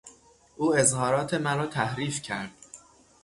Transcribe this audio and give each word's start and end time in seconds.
او 0.57 0.75
اظهارات 0.75 1.33
مرا 1.33 1.65
تحریف 1.67 2.21
کرد. 2.21 2.51